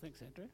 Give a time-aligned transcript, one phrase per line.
[0.00, 0.44] thanks, Andrew.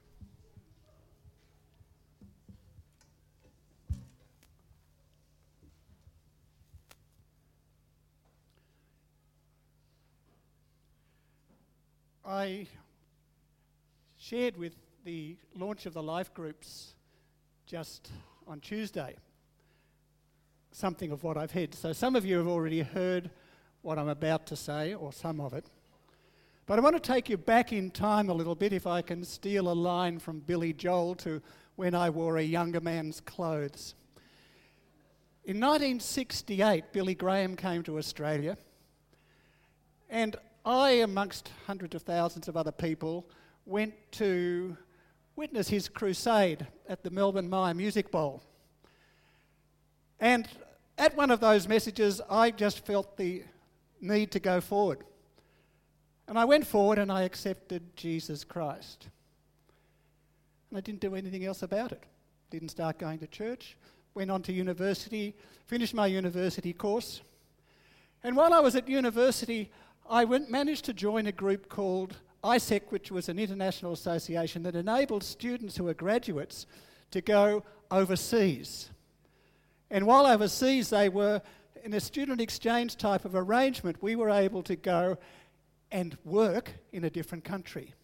[12.24, 12.66] I
[14.16, 14.74] shared with
[15.04, 16.94] the launch of the life groups
[17.66, 18.10] just
[18.46, 19.16] on Tuesday
[20.72, 21.74] something of what I've heard.
[21.74, 23.30] So some of you have already heard
[23.82, 25.66] what I'm about to say, or some of it.
[26.66, 29.24] But I want to take you back in time a little bit, if I can
[29.24, 31.42] steal a line from Billy Joel to
[31.74, 33.94] when I wore a younger man's clothes.
[35.44, 38.56] In 1968, Billy Graham came to Australia,
[40.08, 43.28] and I, amongst hundreds of thousands of other people,
[43.66, 44.76] went to
[45.34, 48.40] witness his crusade at the Melbourne Myer Music Bowl.
[50.20, 50.48] And
[50.96, 53.42] at one of those messages, I just felt the
[54.00, 55.02] need to go forward.
[56.28, 59.08] And I went forward and I accepted Jesus Christ.
[60.70, 62.02] And I didn't do anything else about it.
[62.50, 63.76] Didn't start going to church.
[64.14, 65.34] Went on to university,
[65.66, 67.22] finished my university course.
[68.22, 69.70] And while I was at university,
[70.08, 74.76] I went, managed to join a group called AIESEC, which was an international association that
[74.76, 76.66] enabled students who were graduates
[77.10, 78.90] to go overseas.
[79.90, 81.42] And while overseas, they were
[81.84, 85.18] in a student exchange type of arrangement, we were able to go
[85.92, 87.94] and work in a different country.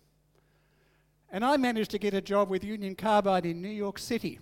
[1.31, 4.39] And I managed to get a job with Union Carbide in New York City.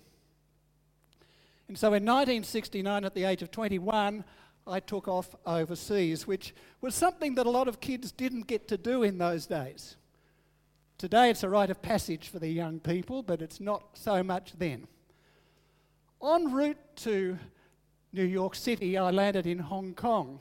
[1.68, 4.24] And so in 1969, at the age of 21,
[4.66, 8.76] I took off overseas, which was something that a lot of kids didn't get to
[8.76, 9.96] do in those days.
[10.98, 14.54] Today it's a rite of passage for the young people, but it's not so much
[14.58, 14.86] then.
[16.22, 17.38] En route to
[18.12, 20.40] New York City, I landed in Hong Kong.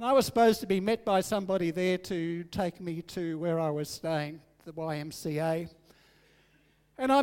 [0.00, 3.60] And I was supposed to be met by somebody there to take me to where
[3.60, 5.68] I was staying, the YMCA.
[6.96, 7.22] And I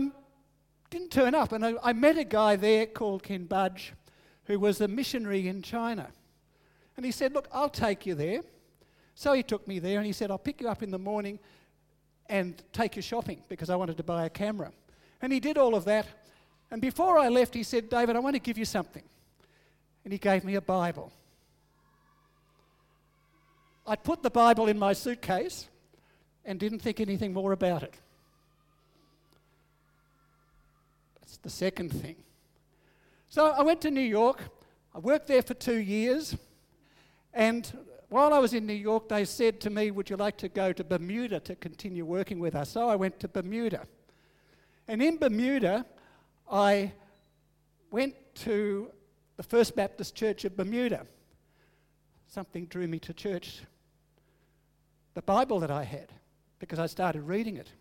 [0.92, 3.94] didn't turn up, and I, I met a guy there called Ken Budge
[4.44, 6.07] who was a missionary in China.
[6.96, 8.41] And he said, Look, I'll take you there.
[9.16, 11.40] So he took me there and he said, I'll pick you up in the morning
[12.29, 14.72] and take you shopping because I wanted to buy a camera.
[15.23, 16.06] And he did all of that.
[16.69, 19.03] And before I left, he said, David, I want to give you something.
[20.03, 21.12] And he gave me a Bible.
[23.88, 25.70] I put the Bible in my suitcase
[26.44, 27.94] and didn't think anything more about it.
[31.22, 32.18] That's the second thing.
[33.30, 34.42] So I went to New York.
[34.94, 36.36] I worked there for two years.
[37.34, 37.72] And
[38.09, 40.74] while I was in New York, they said to me, Would you like to go
[40.74, 42.70] to Bermuda to continue working with us?
[42.72, 43.86] So I went to Bermuda.
[44.90, 45.86] And in Bermuda,
[46.52, 46.92] I
[47.92, 48.92] went to
[49.38, 51.06] the First Baptist Church of Bermuda.
[52.28, 53.62] Something drew me to church.
[55.17, 56.11] The Bible that I had,
[56.59, 57.72] because I started reading it.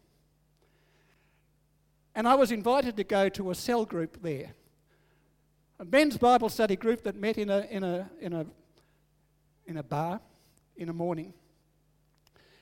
[2.15, 4.55] And I was invited to go to a cell group there
[5.79, 8.47] a men's Bible study group that met in a, in a, in a,
[9.67, 10.19] in a bar
[10.79, 11.35] in the morning.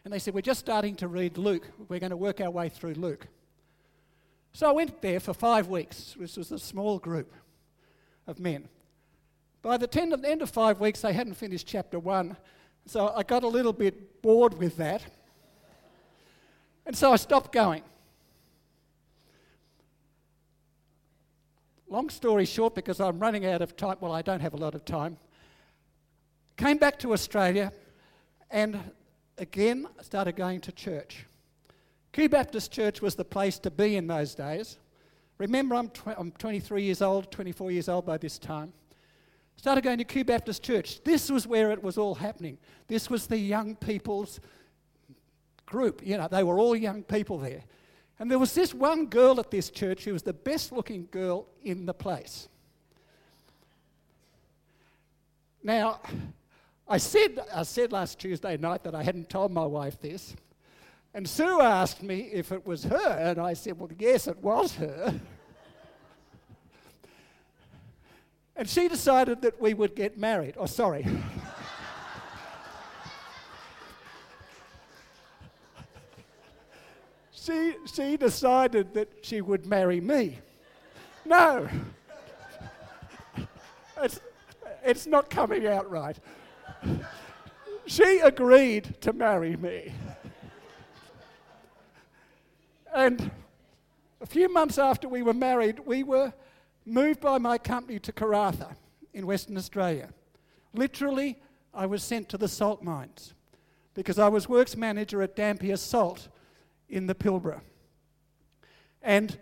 [0.05, 1.71] And they said, We're just starting to read Luke.
[1.89, 3.29] We're going to work our way through Luke.
[4.55, 6.17] So I went there for five weeks.
[6.19, 7.33] This was a small group
[8.27, 8.69] of men.
[9.63, 9.89] By the
[10.27, 12.37] end of five weeks, they hadn't finished chapter one.
[12.87, 15.03] So I got a little bit bored with that.
[16.87, 17.83] And so I stopped going.
[21.89, 24.75] Long story short, because I'm running out of time, well, I don't have a lot
[24.75, 25.17] of time,
[26.57, 27.73] came back to Australia
[28.51, 28.79] and
[29.39, 31.27] again started going to church.
[32.13, 34.79] Kew Baptist Church was the place to be in those days.
[35.39, 38.73] Remember, I'm, tw- I'm 23 years old, 24 years old by this time.
[39.57, 41.03] Started going to Kew Baptist Church.
[41.05, 42.59] This was where it was all happening.
[42.89, 44.41] This was the young people's
[45.67, 46.03] group.
[46.05, 47.65] You know, they were all young people there.
[48.19, 51.47] And there was this one girl at this church who was the best looking girl
[51.63, 52.49] in the place.
[55.63, 56.01] Now,
[56.87, 60.37] I said, I said last Tuesday night that I hadn't told my wife this.
[61.15, 64.75] And Sue asked me if it was her, and I said, Well, yes, it was
[64.77, 65.21] her.
[68.57, 70.55] and she decided that we would get married.
[70.59, 71.07] Oh, sorry.
[77.33, 80.39] she, she decided that she would marry me.
[81.25, 81.69] No,
[84.03, 84.21] it's,
[84.85, 86.19] it's not coming out right.
[87.87, 89.93] She agreed to marry me.
[92.95, 93.31] And
[94.21, 96.33] a few months after we were married, we were
[96.85, 98.77] moved by my company to Karratha
[99.13, 100.11] in Western Australia.
[100.73, 101.39] Literally,
[101.73, 103.35] I was sent to the salt mines
[103.95, 106.29] because I was works manager at Dampier Salt
[106.89, 107.61] in the Pilbara.
[109.03, 109.39] And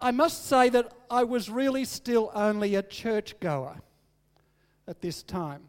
[0.00, 3.76] I must say that I was really still only a churchgoer
[4.88, 5.68] at this time.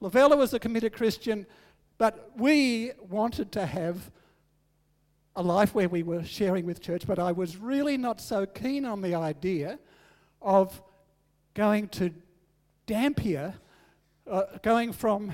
[0.00, 1.46] Lavella was a committed Christian,
[1.98, 4.10] but we wanted to have
[5.36, 8.84] a life where we were sharing with church, but I was really not so keen
[8.84, 9.78] on the idea
[10.42, 10.82] of
[11.54, 12.12] going to
[12.86, 13.54] Dampier,
[14.28, 15.32] uh, going from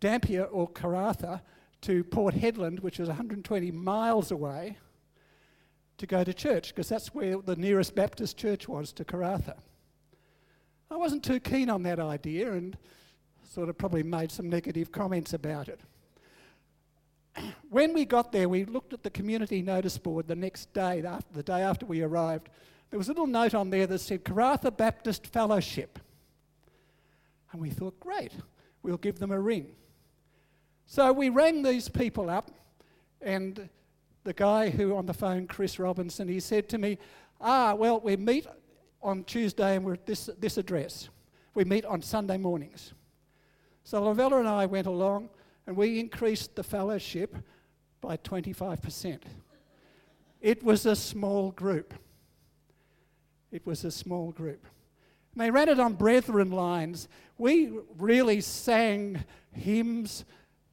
[0.00, 1.40] Dampier or Karratha
[1.82, 4.76] to Port Hedland, which is 120 miles away,
[5.96, 9.56] to go to church, because that's where the nearest Baptist church was to Karratha.
[10.90, 12.76] I wasn't too keen on that idea and
[13.42, 15.80] sort of probably made some negative comments about it.
[17.70, 21.02] When we got there, we looked at the community notice board the next day,
[21.32, 22.48] the day after we arrived.
[22.90, 25.98] There was a little note on there that said Karratha Baptist Fellowship.
[27.52, 28.32] And we thought, great,
[28.82, 29.66] we'll give them a ring.
[30.86, 32.50] So we rang these people up,
[33.20, 33.68] and
[34.24, 36.98] the guy who on the phone, Chris Robinson, he said to me,
[37.40, 38.46] Ah, well, we meet
[39.02, 41.08] on Tuesday and we're at this, this address.
[41.54, 42.92] We meet on Sunday mornings.
[43.84, 45.30] So Lavella and I went along
[45.68, 47.36] and we increased the fellowship
[48.00, 49.18] by 25%.
[50.40, 51.92] It was a small group.
[53.52, 54.64] It was a small group.
[55.34, 57.06] And they ran it on brethren lines.
[57.36, 59.22] We really sang
[59.52, 60.24] hymns.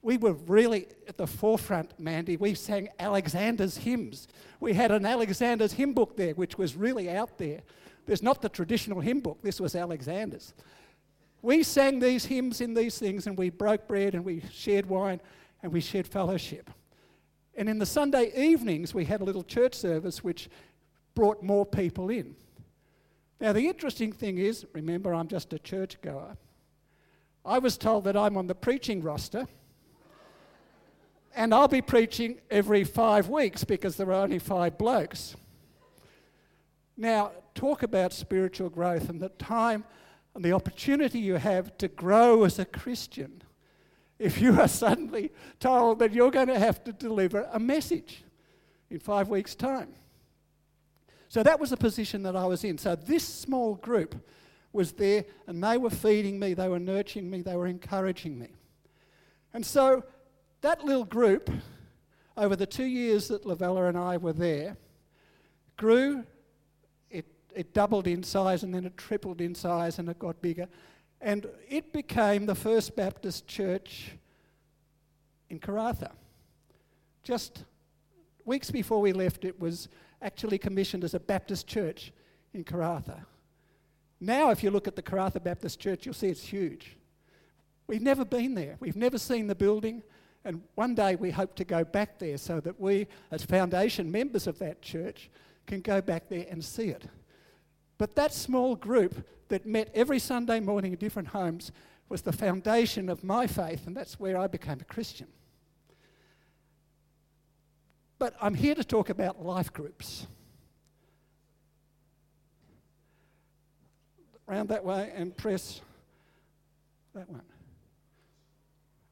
[0.01, 2.37] We were really at the forefront, Mandy.
[2.37, 4.29] We sang Alexander's hymns.
[4.61, 7.63] We had an Alexander's hymn book there, which was really out there.
[8.05, 10.53] There's not the traditional hymn book, this was Alexander's.
[11.45, 15.21] We sang these hymns in these things, and we broke bread, and we shared wine,
[15.61, 16.71] and we shared fellowship.
[17.53, 20.49] And in the Sunday evenings, we had a little church service which
[21.13, 22.35] brought more people in.
[23.39, 26.35] Now, the interesting thing is remember, I'm just a churchgoer.
[27.45, 29.47] I was told that I'm on the preaching roster,
[31.35, 35.35] and I'll be preaching every five weeks because there are only five blokes.
[36.97, 39.83] Now, talk about spiritual growth and the time
[40.35, 43.41] and the opportunity you have to grow as a Christian
[44.19, 48.23] if you are suddenly told that you're going to have to deliver a message
[48.89, 49.93] in five weeks' time.
[51.29, 52.77] So that was the position that I was in.
[52.77, 54.15] So this small group
[54.71, 58.49] was there and they were feeding me, they were nurturing me, they were encouraging me.
[59.53, 60.03] And so
[60.61, 61.49] that little group,
[62.37, 64.77] over the two years that Lavella and I were there,
[65.77, 66.25] grew
[67.55, 70.67] it doubled in size and then it tripled in size and it got bigger.
[71.21, 74.11] And it became the first Baptist church
[75.49, 76.11] in Karratha.
[77.23, 77.63] Just
[78.43, 79.87] weeks before we left, it was
[80.21, 82.11] actually commissioned as a Baptist church
[82.53, 83.25] in Karratha.
[84.19, 86.95] Now, if you look at the Karratha Baptist Church, you'll see it's huge.
[87.87, 90.01] We've never been there, we've never seen the building,
[90.43, 94.47] and one day we hope to go back there so that we, as foundation members
[94.47, 95.29] of that church,
[95.67, 97.05] can go back there and see it.
[97.97, 101.71] But that small group that met every Sunday morning in different homes
[102.09, 105.27] was the foundation of my faith, and that's where I became a Christian.
[108.19, 110.27] But I'm here to talk about life groups.
[114.47, 115.81] Round that way and press
[117.13, 117.41] that one.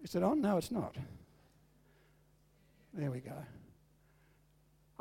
[0.04, 0.42] Is it on?
[0.42, 0.96] No, it's not.
[2.94, 3.34] There we go.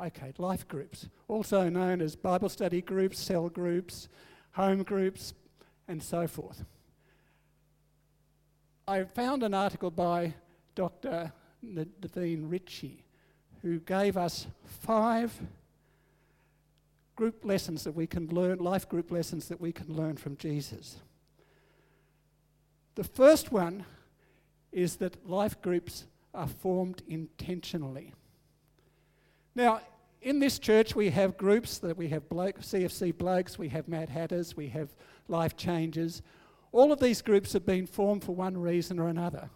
[0.03, 4.09] Okay, life groups, also known as Bible study groups, cell groups,
[4.51, 5.33] home groups,
[5.87, 6.65] and so forth.
[8.85, 10.33] I found an article by
[10.75, 11.31] Dr.
[11.65, 13.05] Naveen Ritchie,
[13.61, 15.31] who gave us five
[17.15, 20.97] group lessons that we can learn, life group lessons that we can learn from Jesus.
[22.95, 23.85] The first one
[24.73, 28.11] is that life groups are formed intentionally.
[29.55, 29.79] Now,
[30.23, 34.09] in this church, we have groups that we have bloke, CFC blokes, we have Mad
[34.09, 34.89] Hatters, we have
[35.27, 36.21] Life Changers.
[36.71, 39.49] All of these groups have been formed for one reason or another.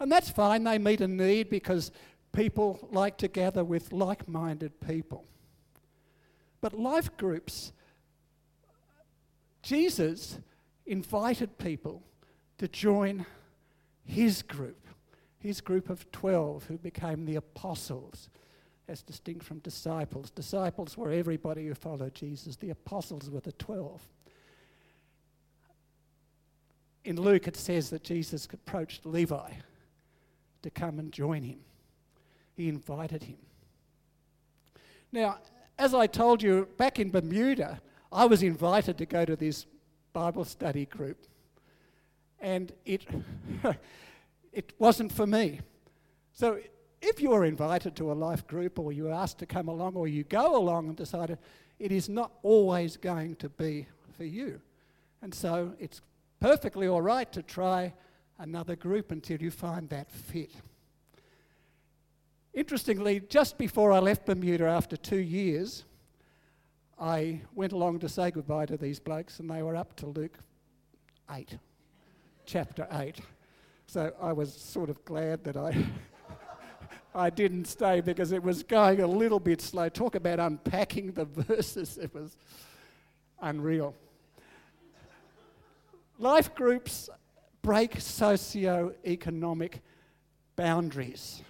[0.00, 1.92] And that's fine, they meet a need because
[2.32, 5.26] people like to gather with like minded people.
[6.62, 7.72] But life groups,
[9.62, 10.38] Jesus
[10.86, 12.02] invited people
[12.58, 13.26] to join
[14.04, 14.86] his group,
[15.38, 18.30] his group of 12 who became the apostles
[18.92, 20.30] as distinct from disciples.
[20.30, 24.02] Disciples were everybody who followed Jesus, the apostles were the 12.
[27.04, 29.50] In Luke, it says that Jesus approached Levi
[30.60, 31.58] to come and join him.
[32.54, 33.38] He invited him.
[35.10, 35.38] Now,
[35.78, 37.80] as I told you, back in Bermuda,
[38.12, 39.64] I was invited to go to this
[40.12, 41.26] Bible study group.
[42.40, 43.06] And it,
[44.52, 45.60] it wasn't for me.
[46.34, 46.58] So
[47.02, 50.08] if you are invited to a life group or you're asked to come along or
[50.08, 51.36] you go along and decide
[51.78, 54.60] it is not always going to be for you.
[55.20, 56.00] And so it's
[56.40, 57.92] perfectly all right to try
[58.38, 60.52] another group until you find that fit.
[62.54, 65.84] Interestingly, just before I left Bermuda after two years,
[67.00, 70.38] I went along to say goodbye to these blokes, and they were up to Luke
[71.30, 71.58] 8,
[72.44, 73.16] chapter 8.
[73.86, 75.70] So I was sort of glad that I,
[77.14, 79.88] I didn't stay because it was going a little bit slow.
[79.88, 82.36] Talk about unpacking the verses, it was
[83.40, 83.94] unreal.
[86.18, 87.10] Life groups
[87.60, 89.80] break socio-economic
[90.56, 91.42] boundaries.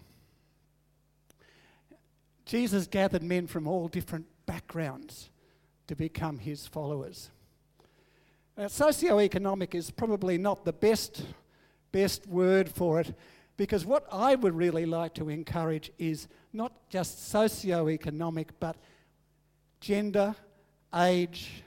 [2.44, 5.30] Jesus gathered men from all different backgrounds
[5.86, 7.30] to become his followers.
[8.56, 11.24] Now, socio-economic is probably not the best,
[11.92, 13.14] best word for it
[13.56, 18.76] because what I would really like to encourage is not just socio-economic but
[19.80, 20.34] gender,
[20.94, 21.62] age,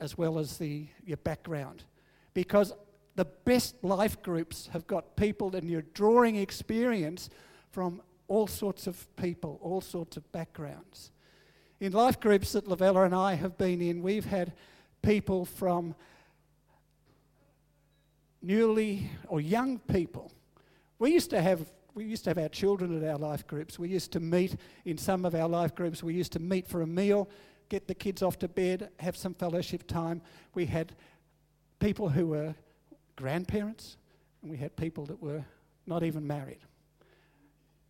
[0.00, 1.84] as well as the, your background.
[2.34, 2.72] Because
[3.14, 7.30] the best life groups have got people and you're drawing experience
[7.70, 11.12] from all sorts of people, all sorts of backgrounds.
[11.80, 14.52] In life groups that Lavella and I have been in, we've had
[15.02, 15.94] people from
[18.42, 20.32] newly or young people.
[20.98, 23.78] We used to have we used to have our children at our life groups.
[23.78, 24.56] We used to meet
[24.86, 26.02] in some of our life groups.
[26.02, 27.28] We used to meet for a meal
[27.72, 30.20] get the kids off to bed, have some fellowship time.
[30.52, 30.92] We had
[31.80, 32.54] people who were
[33.16, 33.96] grandparents,
[34.42, 35.42] and we had people that were
[35.86, 36.58] not even married.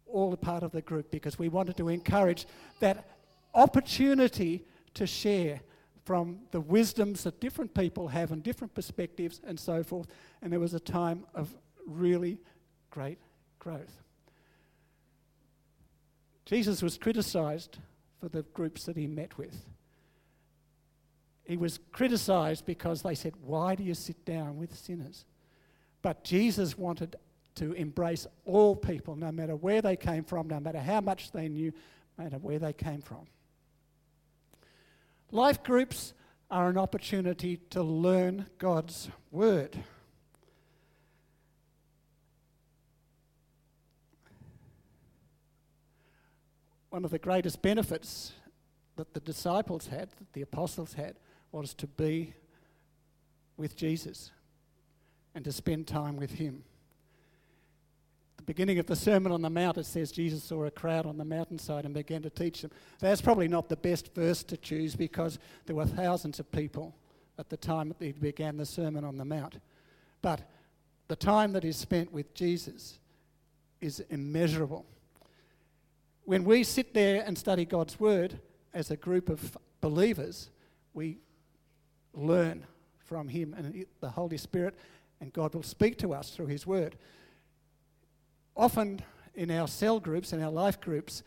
[0.07, 2.47] All a part of the group because we wanted to encourage
[2.79, 3.09] that
[3.55, 5.61] opportunity to share
[6.05, 10.09] from the wisdoms that different people have and different perspectives and so forth.
[10.41, 11.55] And there was a time of
[11.87, 12.41] really
[12.91, 13.19] great
[13.59, 14.03] growth.
[16.45, 17.79] Jesus was criticized
[18.21, 19.65] for the groups that he met with.
[21.45, 25.25] He was criticized because they said, Why do you sit down with sinners?
[26.03, 27.17] But Jesus wanted
[27.57, 31.49] to embrace all people, no matter where they came from, no matter how much they
[31.49, 31.73] knew,
[32.19, 33.27] no matter where they came from.
[35.35, 36.13] Life groups
[36.51, 39.83] are an opportunity to learn God's Word.
[46.91, 48.33] One of the greatest benefits
[48.97, 51.17] that the disciples had, that the apostles had,
[51.51, 52.35] was to be
[53.57, 54.33] with Jesus
[55.35, 56.63] and to spend time with Him.
[58.43, 61.17] The beginning of the Sermon on the Mount, it says Jesus saw a crowd on
[61.17, 62.73] the mountainside and began to teach them.
[62.99, 66.93] That's probably not the best verse to choose because there were thousands of people
[67.39, 69.61] at the time that he began the Sermon on the Mount.
[70.23, 70.51] But
[71.07, 72.99] the time that is spent with Jesus
[73.81, 74.87] is immeasurable.
[76.25, 78.41] When we sit there and study God's Word
[78.75, 80.51] as a group of believers,
[80.95, 81.19] we
[82.13, 82.67] learn
[83.05, 84.75] from Him and the Holy Spirit,
[85.21, 86.97] and God will speak to us through His Word.
[88.57, 89.01] Often
[89.35, 91.23] in our cell groups and our life groups,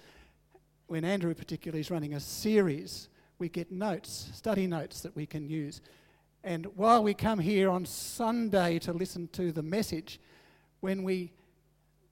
[0.88, 5.50] when Andrew particularly is running a series, we get notes, study notes that we can
[5.50, 5.82] use.
[6.44, 10.20] And while we come here on Sunday to listen to the message,
[10.82, 11.32] when we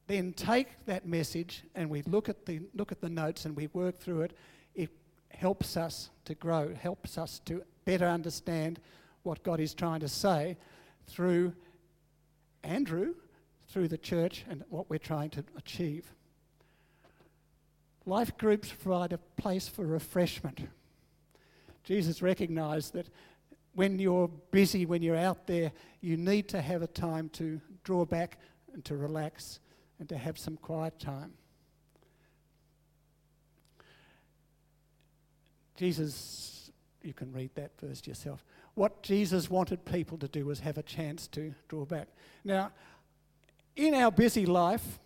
[0.08, 3.68] then take that message and we look at the, look at the notes and we
[3.68, 4.34] work through it,
[4.74, 4.90] it
[5.30, 8.80] helps us to grow, helps us to better understand
[9.22, 10.58] what God is trying to say
[11.06, 11.54] through
[12.64, 13.14] Andrew,
[13.74, 16.14] through the church, and what we're trying to achieve.
[18.06, 20.60] Life groups provide a place for refreshment.
[21.84, 23.08] Jesus recognized that
[23.74, 28.06] when you're busy, when you're out there, you need to have a time to draw
[28.06, 28.38] back
[28.74, 29.60] and to relax
[30.00, 31.34] and to have some quiet time.
[35.76, 36.54] Jesus
[37.04, 38.44] you can read that verse yourself.
[38.76, 42.08] What Jesus wanted people to do was have a chance to draw back.
[42.44, 42.72] Now,
[43.76, 45.00] in our busy life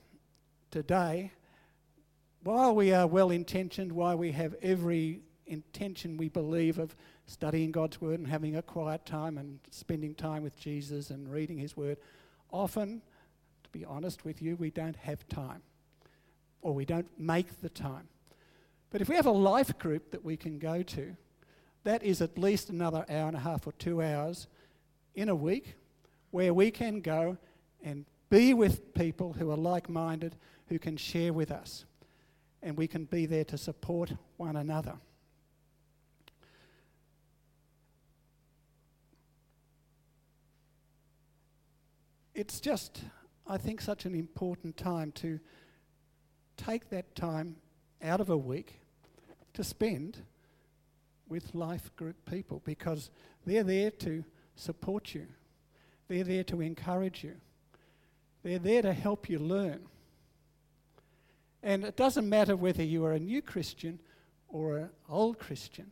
[0.72, 1.32] today,
[2.44, 6.96] while we are well intentioned, while we have every intention we believe of
[7.26, 11.58] studying God's Word and having a quiet time and spending time with Jesus and reading
[11.58, 11.98] His Word,
[12.52, 13.02] often,
[13.64, 15.62] to be honest with you, we don't have time
[16.62, 18.08] or we don't make the time.
[18.90, 21.16] But if we have a life group that we can go to,
[21.84, 24.48] that is at least another hour and a half or two hours
[25.16, 25.76] in a week
[26.32, 27.38] where we can go
[27.82, 30.36] and be with people who are like minded,
[30.68, 31.86] who can share with us.
[32.62, 34.96] And we can be there to support one another.
[42.34, 43.02] It's just,
[43.48, 45.40] I think, such an important time to
[46.56, 47.56] take that time
[48.04, 48.82] out of a week
[49.54, 50.20] to spend
[51.28, 53.10] with life group people because
[53.46, 54.24] they're there to
[54.56, 55.26] support you,
[56.08, 57.36] they're there to encourage you,
[58.44, 59.82] they're there to help you learn.
[61.64, 64.00] And it doesn't matter whether you are a new Christian
[64.48, 65.92] or an old Christian,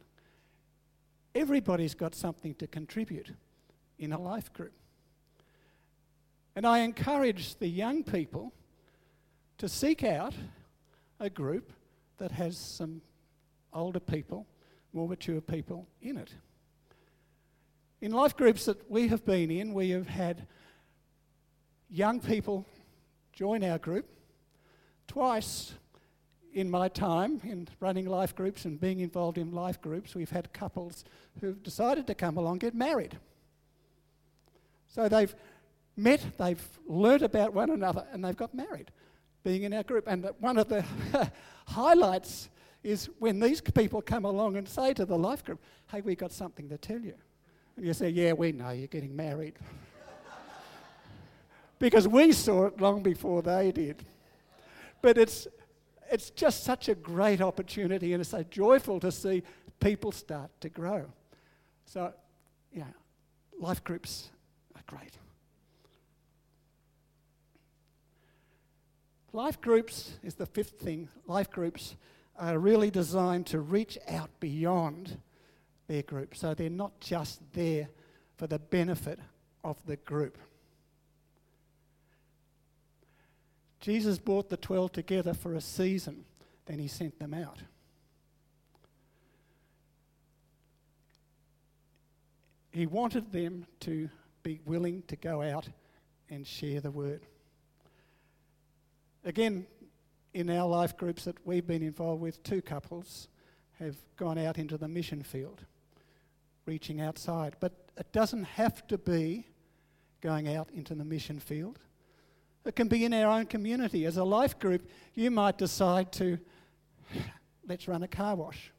[1.33, 3.31] everybody's got something to contribute
[3.99, 4.73] in a life group.
[6.55, 8.53] And I encourage the young people
[9.57, 10.33] to seek out
[11.19, 11.71] a group
[12.17, 13.01] that has some
[13.73, 14.47] older people,
[14.93, 16.33] more mature people in it.
[18.01, 20.47] In life groups that we have been in, we have had
[21.95, 22.65] young people
[23.31, 24.05] join our group.
[25.07, 25.73] Twice
[26.53, 30.51] in my time in running life groups and being involved in life groups, we've had
[30.53, 31.05] couples
[31.39, 33.17] who've decided to come along get married.
[34.89, 35.33] So they've
[35.95, 38.91] met, they've learnt about one another, and they've got married
[39.43, 40.05] being in our group.
[40.07, 40.83] And one of the
[41.67, 42.49] highlights
[42.83, 45.61] is when these people come along and say to the life group,
[45.91, 47.15] Hey, we got something to tell you.
[47.77, 49.55] And you say, Yeah, we know you're getting married.
[51.79, 54.05] Because we saw it long before they did.
[55.01, 55.47] But it's,
[56.11, 59.43] it's just such a great opportunity and it's so joyful to see
[59.79, 61.05] people start to grow.
[61.85, 62.13] So,
[62.71, 62.85] yeah,
[63.59, 64.29] life groups
[64.75, 65.17] are great.
[69.33, 71.09] Life groups is the fifth thing.
[71.27, 71.95] Life groups
[72.39, 75.17] are really designed to reach out beyond
[75.87, 76.35] their group.
[76.35, 77.89] So they're not just there
[78.37, 79.19] for the benefit
[79.63, 80.37] of the group.
[83.85, 86.25] Jesus brought the 12 together for a season,
[86.65, 87.59] then he sent them out.
[92.71, 94.09] He wanted them to
[94.41, 95.69] be willing to go out
[96.31, 97.27] and share the word.
[99.23, 99.67] Again,
[100.33, 103.27] in our life groups that we've been involved with, two couples
[103.73, 105.63] have gone out into the mission field,
[106.65, 107.55] reaching outside.
[107.59, 109.45] But it doesn't have to be
[110.21, 111.77] going out into the mission field.
[112.65, 114.05] It can be in our own community.
[114.05, 116.39] As a life group, you might decide to
[117.67, 118.71] let's run a car wash.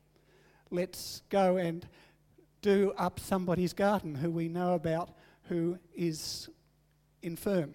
[0.70, 1.87] Let's go and
[2.62, 5.11] do up somebody's garden who we know about
[5.44, 6.49] who is
[7.22, 7.75] infirm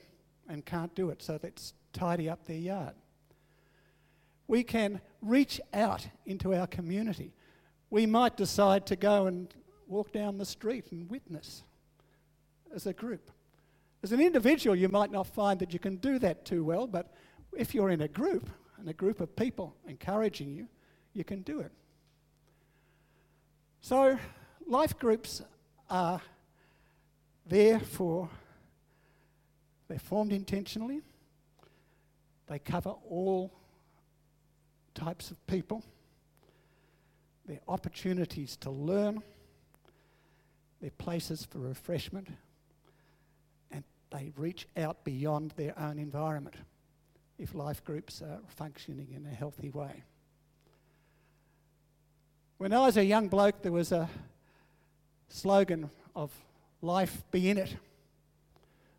[0.49, 1.23] and can't do it.
[1.23, 2.93] So let's tidy up their yard.
[4.47, 7.33] We can reach out into our community.
[7.89, 9.53] We might decide to go and
[9.87, 11.63] walk down the street and witness
[12.75, 13.31] as a group.
[14.03, 17.13] As an individual, you might not find that you can do that too well, but
[17.55, 20.67] if you're in a group, and a group of people encouraging you,
[21.13, 21.71] you can do it.
[23.81, 24.17] So,
[24.67, 25.41] life groups
[25.89, 26.21] are
[27.45, 28.27] there for,
[29.87, 31.01] they're formed intentionally,
[32.47, 33.53] they cover all
[34.93, 35.83] types of people.
[37.45, 39.21] They're opportunities to learn.
[40.81, 42.27] They're places for refreshment.
[44.11, 46.55] They reach out beyond their own environment
[47.39, 50.03] if life groups are functioning in a healthy way.
[52.57, 54.07] When I was a young bloke, there was a
[55.29, 56.31] slogan of
[56.81, 57.75] life be in it.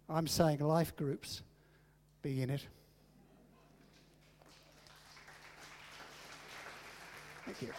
[0.09, 1.43] I'm saying life groups
[2.23, 2.67] be in it.
[7.45, 7.73] Thank you.